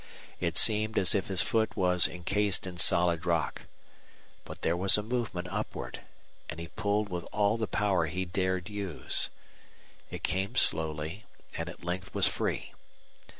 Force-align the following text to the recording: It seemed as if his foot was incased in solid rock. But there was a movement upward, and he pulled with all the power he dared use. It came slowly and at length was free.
It 0.39 0.57
seemed 0.57 0.97
as 0.97 1.13
if 1.13 1.27
his 1.27 1.43
foot 1.43 1.77
was 1.77 2.07
incased 2.07 2.65
in 2.65 2.77
solid 2.77 3.23
rock. 3.23 3.67
But 4.45 4.63
there 4.63 4.75
was 4.75 4.97
a 4.97 5.03
movement 5.03 5.47
upward, 5.51 6.01
and 6.49 6.59
he 6.59 6.69
pulled 6.69 7.09
with 7.09 7.23
all 7.31 7.55
the 7.55 7.67
power 7.67 8.07
he 8.07 8.25
dared 8.25 8.67
use. 8.67 9.29
It 10.09 10.23
came 10.23 10.55
slowly 10.55 11.25
and 11.55 11.69
at 11.69 11.83
length 11.83 12.15
was 12.15 12.27
free. 12.27 12.73